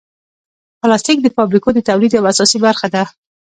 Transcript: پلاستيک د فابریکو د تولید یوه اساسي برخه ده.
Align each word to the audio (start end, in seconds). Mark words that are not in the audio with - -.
پلاستيک 0.79 1.17
د 1.23 1.27
فابریکو 1.35 1.69
د 1.73 1.79
تولید 1.89 2.11
یوه 2.17 2.29
اساسي 2.33 2.57
برخه 2.65 2.87
ده. 2.93 3.03